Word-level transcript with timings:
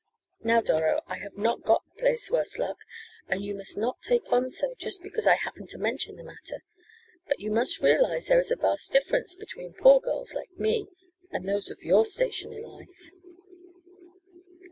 "Now, 0.41 0.61
Doro, 0.61 1.01
I 1.05 1.19
have 1.19 1.37
not 1.37 1.61
got 1.61 1.83
the 1.85 2.01
place, 2.01 2.31
worse 2.31 2.57
luck. 2.57 2.79
And 3.27 3.45
you 3.45 3.53
must 3.53 3.77
not 3.77 4.01
take 4.01 4.33
on 4.33 4.49
so 4.49 4.73
just 4.79 5.03
because 5.03 5.27
I 5.27 5.35
happened 5.35 5.69
to 5.69 5.77
mention 5.77 6.15
the 6.15 6.23
matter. 6.23 6.63
But 7.27 7.39
you 7.39 7.51
must 7.51 7.81
realize 7.81 8.25
there 8.25 8.39
is 8.39 8.49
a 8.49 8.55
vast 8.55 8.91
difference 8.91 9.35
between 9.35 9.73
poor 9.73 9.99
girls 9.99 10.33
like 10.33 10.57
me, 10.57 10.87
and 11.29 11.47
those 11.47 11.69
of 11.69 11.83
your 11.83 12.07
station 12.07 12.51
in 12.51 12.63
life!" 12.63 13.11